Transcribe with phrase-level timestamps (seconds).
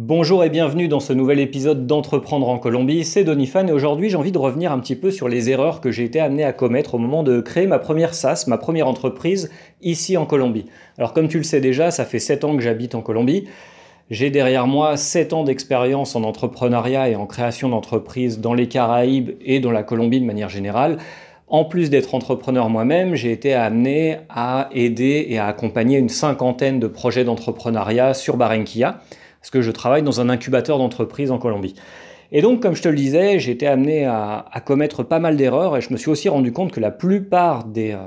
[0.00, 4.16] Bonjour et bienvenue dans ce nouvel épisode d'Entreprendre en Colombie, c'est Donifan et aujourd'hui j'ai
[4.16, 6.94] envie de revenir un petit peu sur les erreurs que j'ai été amené à commettre
[6.94, 9.50] au moment de créer ma première SaaS, ma première entreprise
[9.82, 10.66] ici en Colombie.
[10.98, 13.48] Alors comme tu le sais déjà, ça fait 7 ans que j'habite en Colombie.
[14.08, 19.30] J'ai derrière moi 7 ans d'expérience en entrepreneuriat et en création d'entreprises dans les Caraïbes
[19.44, 20.98] et dans la Colombie de manière générale.
[21.48, 26.78] En plus d'être entrepreneur moi-même, j'ai été amené à aider et à accompagner une cinquantaine
[26.78, 29.00] de projets d'entrepreneuriat sur Barranquilla
[29.40, 31.74] parce que je travaille dans un incubateur d'entreprise en Colombie.
[32.30, 35.76] Et donc, comme je te le disais, j'ai été amené à, commettre pas mal d'erreurs
[35.78, 37.98] et je me suis aussi rendu compte que la plupart des, euh,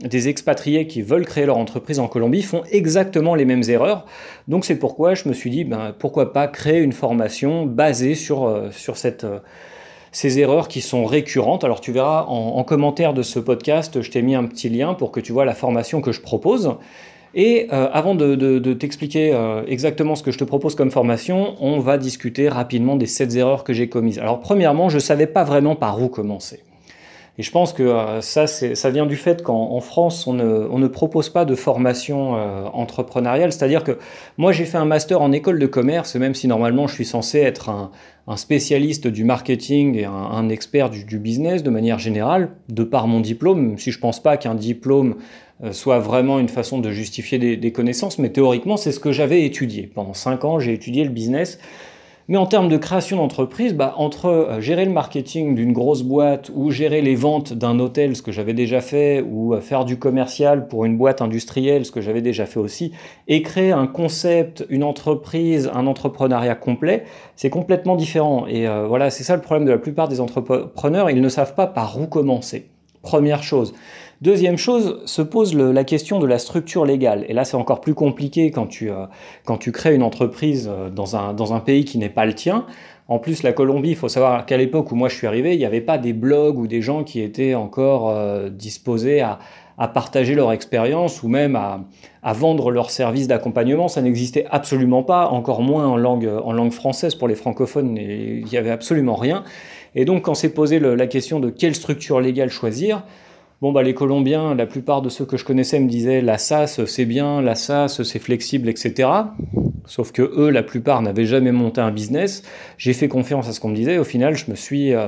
[0.00, 4.06] des, expatriés qui veulent créer leur entreprise en Colombie font exactement les mêmes erreurs.
[4.48, 8.44] Donc, c'est pourquoi je me suis dit, ben, pourquoi pas créer une formation basée sur,
[8.44, 8.70] euh,
[9.22, 9.38] euh,
[10.10, 11.62] ces erreurs qui sont récurrentes.
[11.62, 15.12] Alors, tu verras en commentaire de ce podcast, je t'ai mis un petit lien pour
[15.12, 16.76] que tu vois la formation que je propose.
[17.34, 21.80] Et euh, avant de, t'expliquer euh, exactement ce que je te propose comme formation, on
[21.80, 24.18] va discuter rapidement des 7 erreurs que j'ai commises.
[24.20, 26.62] Alors premièrement, je ne savais pas vraiment par où commencer.
[27.36, 31.28] Et je pense que euh, ça, ça vient du fait qu'en France, on ne, propose
[31.28, 32.34] pas de formation
[32.72, 33.52] entrepreneuriale.
[33.52, 33.98] C'est-à-dire que
[34.38, 37.40] moi, j'ai fait un master en école de commerce, même si normalement je suis censé
[37.40, 37.90] être un,
[38.36, 43.20] spécialiste du marketing et un, expert du, du, business de manière générale, de par mon
[43.20, 45.16] diplôme, même si je ne pense pas qu'un diplôme
[45.72, 49.90] soit vraiment une façon de justifier des, connaissances, mais théoriquement, c'est ce que j'avais étudié.
[49.92, 51.58] Pendant 5 ans, j'ai étudié le business.
[52.26, 56.50] Mais en termes de création d'entreprise, bah, entre euh, gérer le marketing d'une grosse boîte
[56.54, 59.98] ou gérer les ventes d'un hôtel, ce que j'avais déjà fait, ou euh, faire du
[59.98, 62.92] commercial pour une boîte industrielle, ce que j'avais déjà fait aussi,
[63.28, 67.04] et créer un concept, une entreprise, un entrepreneuriat complet,
[67.36, 68.46] c'est complètement différent.
[68.46, 71.66] Et voilà, c'est ça le problème de la plupart des entrepreneurs, ils ne savent pas
[71.66, 72.68] par où commencer.
[73.02, 73.74] Première chose.
[74.24, 77.26] Deuxième chose, se pose la question de la structure légale.
[77.28, 79.04] Et là, c'est encore plus compliqué quand tu, euh,
[79.44, 82.32] quand tu crées une entreprise euh, dans un, dans un pays qui n'est pas le
[82.32, 82.64] tien.
[83.06, 85.58] En plus, la Colombie, il faut savoir qu'à l'époque où moi je suis arrivé, il
[85.58, 89.40] n'y avait pas des blogs ou des gens qui étaient encore euh, disposés à,
[89.76, 91.84] à, partager leur expérience ou même à,
[92.22, 93.88] à vendre leurs services d'accompagnement.
[93.88, 98.46] Ça n'existait absolument pas, encore moins en langue, en langue française pour les francophones, il
[98.46, 99.44] n'y avait absolument rien.
[99.94, 103.04] Et donc, quand s'est posé la question de quelle structure légale choisir,
[103.64, 106.84] Bon, bah, les Colombiens, la plupart de ceux que je connaissais me disaient la SAS
[106.84, 109.08] c'est bien, la SAS c'est flexible, etc.
[109.86, 112.42] Sauf que eux, la plupart n'avaient jamais monté un business.
[112.76, 113.96] J'ai fait confiance à ce qu'on me disait.
[113.96, 115.06] Au final, je me suis, euh,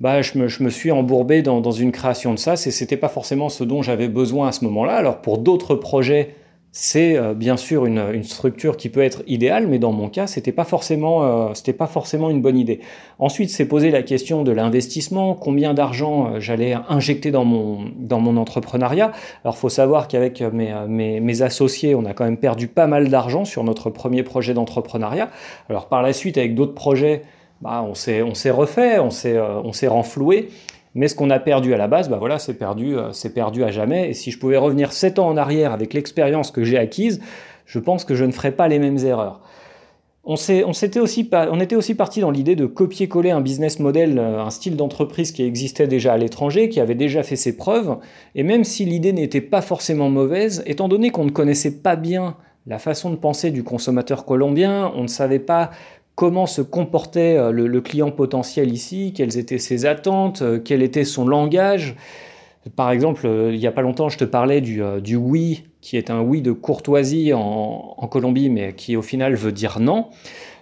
[0.00, 3.50] bah, je me, suis embourbé dans, dans, une création de SAS et c'était pas forcément
[3.50, 4.94] ce dont j'avais besoin à ce moment-là.
[4.94, 6.36] Alors pour d'autres projets
[6.70, 10.52] c'est euh, bien sûr une, structure qui peut être idéale, mais dans mon cas, c'était
[10.52, 12.80] pas forcément, euh, pas forcément une bonne idée.
[13.18, 18.20] Ensuite, c'est poser la question de l'investissement, combien d'argent euh, j'allais injecter dans mon, dans
[18.20, 19.12] mon entrepreneuriat?
[19.44, 23.44] Alors, faut savoir qu'avec mes, mes, associés, on a quand même perdu pas mal d'argent
[23.44, 25.30] sur notre premier projet d'entrepreneuriat.
[25.70, 27.22] Alors, par la suite, avec d'autres projets,
[27.62, 30.50] bah, on s'est, on s'est refait, on s'est, on s'est renfloué.
[30.98, 33.62] Mais ce qu'on a perdu à la base, bah voilà, c'est perdu, euh, c'est perdu
[33.62, 34.10] à jamais.
[34.10, 37.20] Et si je pouvais revenir 7 ans en arrière avec l'expérience que j'ai acquise,
[37.66, 39.40] je pense que je ne ferais pas les mêmes erreurs.
[40.24, 40.64] On, on, aussi,
[41.32, 45.30] on était aussi parti dans l'idée de copier-coller un business model, euh, un style d'entreprise
[45.30, 47.98] qui existait déjà à l'étranger, qui avait déjà fait ses preuves.
[48.34, 52.34] Et même si l'idée n'était pas forcément mauvaise, étant donné qu'on ne connaissait pas bien
[52.66, 55.70] la façon de penser du consommateur colombien, on ne savait pas
[56.18, 61.04] comment se comportait euh, le, client potentiel ici, quelles étaient ses attentes, euh, quel était
[61.04, 61.94] son langage.
[62.74, 64.82] Par exemple, euh, il n'y a pas longtemps, je te parlais du,
[65.14, 69.78] oui, qui est un oui de courtoisie en, Colombie, mais qui au final veut dire
[69.78, 70.06] non.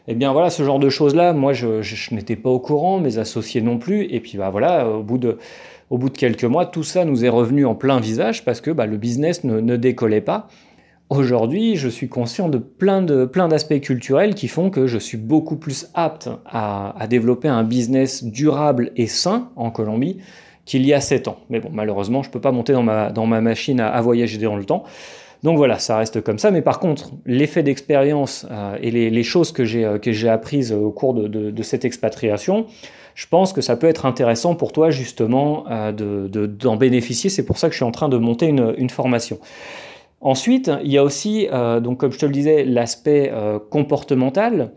[0.09, 1.81] Eh bien voilà, ce genre de choses-là, moi je,
[2.15, 4.03] n'étais pas au courant, mes associés non plus.
[4.13, 5.39] Et puis bah voilà, au bout de,
[6.11, 9.43] quelques mois, tout ça nous est revenu en plein visage parce que bah, le business
[9.43, 10.49] ne décollait pas.
[11.09, 15.17] Aujourd'hui, je suis conscient de plein de plein d'aspects culturels qui font que je suis
[15.17, 20.19] beaucoup plus apte à, développer un business durable et sain en Colombie
[20.65, 21.37] qu'il y a 7 ans.
[21.49, 24.39] Mais bon, malheureusement, je ne peux pas monter dans ma, dans ma machine à, voyager
[24.39, 24.83] dans le temps.
[25.45, 26.51] Donc voilà, ça reste comme ça.
[26.51, 31.15] Mais par contre, l'effet d'expérience euh, et les, choses que j'ai euh, apprises au cours
[31.15, 32.67] de, de, cette expatriation,
[33.15, 37.31] je pense que ça peut être intéressant pour toi justement euh, d'en bénéficier.
[37.31, 39.39] C'est pour ça que je suis en train de monter une, une formation.
[40.21, 44.73] Ensuite, il y a aussi, euh, donc comme je te le disais, l'aspect euh, comportemental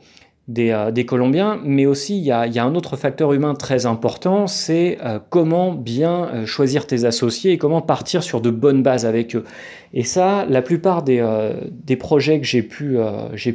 [0.58, 4.98] euh, des, Colombiens, mais aussi il y, a, un autre facteur humain très important, c'est
[5.30, 9.44] comment bien choisir tes associés et comment partir sur de bonnes bases avec eux.
[9.94, 12.98] Et ça, la plupart des, projets que j'ai pu,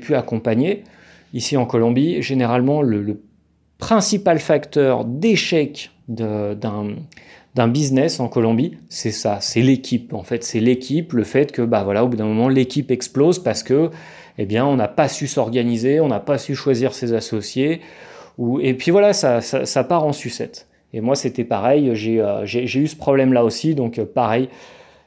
[0.01, 0.85] pu, accompagner
[1.33, 3.21] ici en Colombie, généralement le
[3.79, 6.95] principal facteur d'échec d'un
[7.55, 11.63] d'un business en Colombie, c'est ça, c'est l'équipe en fait, c'est l'équipe, le fait que
[11.63, 13.91] bah voilà, au bout d'un moment l'équipe explose parce que
[14.39, 17.81] eh bien, on n'a pas su s'organiser, on n'a pas su choisir ses associés,
[18.39, 20.67] ou, et puis voilà, ça, ça, part en sucette.
[20.93, 24.49] Et moi, c'était pareil, j'ai eu ce problème-là aussi, donc pareil,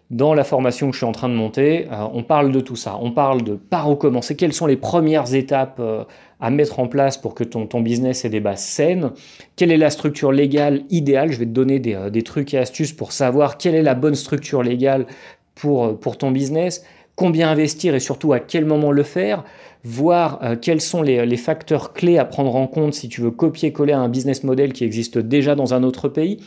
[0.10, 2.78] dans la formation que je suis en train de monter, euh, on parle de tout
[2.78, 2.98] ça.
[3.02, 6.06] On parle de par où commencer, quelles sont les premières étapes euh,
[6.40, 9.12] à mettre en place pour que ton, ton, business ait des bases saines,
[9.58, 11.32] quelle est la structure légale idéale?
[11.32, 13.96] Je vais te donner des, euh, des, trucs et astuces pour savoir quelle est la
[13.96, 15.08] bonne structure légale
[15.56, 19.44] pour, pour ton business, combien investir et surtout à quel moment le faire,
[19.84, 23.94] voir quels sont les, les, facteurs clés à prendre en compte si tu veux copier-coller
[23.94, 26.40] un business model qui existe déjà dans un autre pays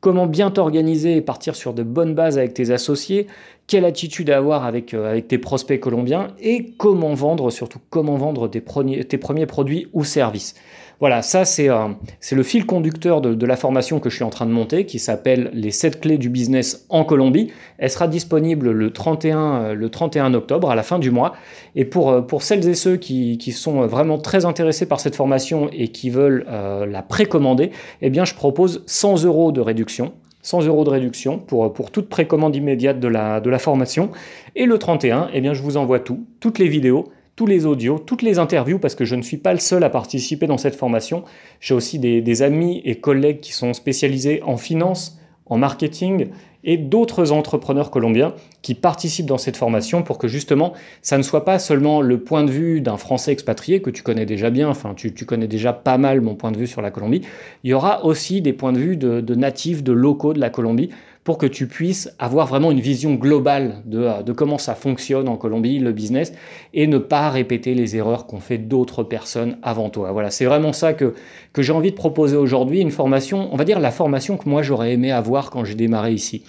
[0.00, 3.26] comment bien t'organiser et partir sur de bonnes bases avec tes associés,
[3.68, 8.48] quelle attitude avoir avec, euh, avec tes prospects colombiens et comment vendre, surtout comment vendre
[8.48, 10.56] tes premiers, tes premiers produits ou services.
[11.00, 14.46] Voilà, ça c'est le fil conducteur de, de, la formation que je suis en train
[14.46, 17.52] de monter qui s'appelle les 7 clés du business en Colombie.
[17.76, 21.34] Elle sera disponible le 31, euh, le 31 octobre à la fin du mois.
[21.76, 25.14] Et pour, euh, pour celles et ceux qui, qui sont vraiment très intéressés par cette
[25.14, 27.70] formation et qui veulent la précommander,
[28.02, 30.14] eh bien je propose 100 euros de réduction.
[30.42, 34.10] 100 euros de réduction pour, pour toute précommande immédiate de la, formation.
[34.54, 37.98] Et le 31, eh bien, je vous envoie tout, toutes les vidéos, tous les audios,
[37.98, 40.74] toutes les interviews, parce que je ne suis pas le seul à participer dans cette
[40.74, 41.24] formation.
[41.60, 45.17] J'ai aussi des, amis et collègues qui sont spécialisés en finance,
[45.50, 46.28] en marketing
[46.64, 50.72] et d'autres entrepreneurs colombiens qui participent dans cette formation pour que justement
[51.02, 54.26] ça ne soit pas seulement le point de vue d'un Français expatrié que tu connais
[54.26, 57.22] déjà bien, enfin tu, connais déjà pas mal mon point de vue sur la Colombie,
[57.64, 60.90] il y aura aussi des points de vue de natifs, de locaux de la Colombie
[61.28, 65.36] pour que tu puisses avoir vraiment une vision globale de, de, comment ça fonctionne en
[65.36, 66.32] Colombie, le business,
[66.72, 70.10] et ne pas répéter les erreurs qu'ont fait d'autres personnes avant toi.
[70.12, 71.12] Voilà, c'est vraiment ça que,
[71.52, 74.62] que j'ai envie de proposer aujourd'hui, une formation, on va dire la formation que moi
[74.62, 76.44] j'aurais aimé avoir quand j'ai démarré ici.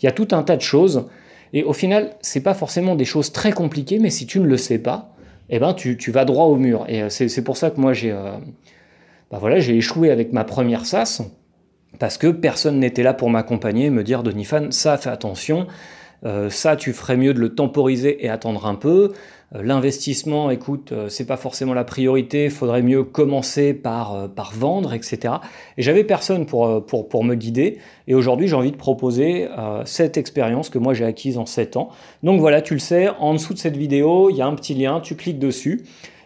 [0.00, 1.08] Il y a tout un tas de choses,
[1.52, 4.56] et au final, c'est pas forcément des choses très compliquées, mais si tu ne le
[4.56, 5.14] sais pas,
[5.50, 6.86] eh ben tu, tu vas droit au mur.
[6.88, 8.30] Et euh, c'est pour ça que moi j'ai euh,
[9.30, 11.20] bah voilà, j'ai échoué avec ma première SAS
[11.98, 15.66] parce que personne n'était là pour m'accompagner, me dire Donifan, ça fais attention,
[16.24, 19.12] euh, ça tu ferais mieux de le temporiser et attendre un peu.
[19.54, 24.94] Euh, l'investissement, écoute, euh, c'est pas forcément la priorité, faudrait mieux commencer par, par vendre,
[24.94, 25.34] etc.
[25.76, 27.78] Et j'avais personne pour, pour, pour, me guider.
[28.06, 29.48] Et aujourd'hui, j'ai envie de proposer
[29.84, 31.90] cette expérience que moi j'ai acquise en 7 ans.
[32.22, 34.74] Donc voilà, tu le sais, en dessous de cette vidéo, il y a un petit
[34.74, 35.84] lien, tu cliques dessus.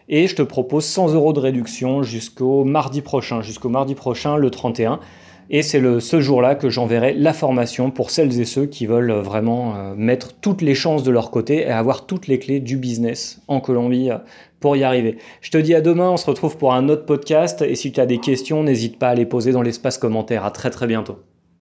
[0.08, 4.50] Et je te propose 100 euros de réduction jusqu'au mardi prochain, jusqu'au mardi prochain, le
[4.50, 5.00] 31.
[5.48, 9.76] Et c'est ce jour-là que j'enverrai la formation pour celles et ceux qui veulent vraiment
[9.76, 13.40] euh, mettre toutes les chances de leur côté et avoir toutes les clés du business
[13.46, 14.18] en Colombie euh,
[14.60, 15.18] pour y arriver.
[15.40, 18.00] Je te dis à demain, on se retrouve pour un autre podcast et si tu
[18.00, 20.44] as des questions, n'hésite pas à les poser dans l'espace commentaire.
[20.44, 21.18] À très très bientôt.